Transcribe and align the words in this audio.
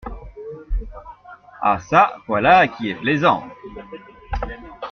Ah 1.61 1.77
çà! 1.87 2.17
voilà 2.25 2.67
qui 2.67 2.89
est 2.89 2.95
plaisant!… 2.95 3.43